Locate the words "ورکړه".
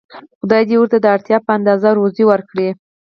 2.27-2.67